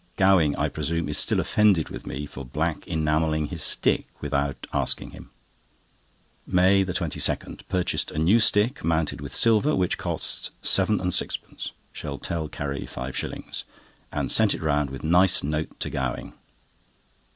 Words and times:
Gowing, 0.15 0.55
I 0.55 0.67
presume, 0.67 1.07
is 1.09 1.19
still 1.19 1.39
offended 1.39 1.89
with 1.89 2.07
me 2.07 2.25
for 2.25 2.43
black 2.43 2.87
enamelling 2.87 3.49
his 3.49 3.61
stick 3.61 4.07
without 4.19 4.65
asking 4.73 5.11
him. 5.11 5.29
MAY 6.47 6.83
22.—Purchased 6.83 8.09
a 8.09 8.17
new 8.17 8.39
stick 8.39 8.83
mounted 8.83 9.21
with 9.21 9.35
silver, 9.35 9.75
which 9.75 9.99
cost 9.99 10.49
seven 10.63 10.99
and 10.99 11.13
sixpence 11.13 11.73
(shall 11.93 12.17
tell 12.17 12.49
Carrie 12.49 12.87
five 12.87 13.15
shillings), 13.15 13.63
and 14.11 14.31
sent 14.31 14.55
it 14.55 14.61
round 14.63 14.89
with 14.89 15.03
nice 15.03 15.43
note 15.43 15.79
to 15.79 15.91
Gowing. 15.91 16.33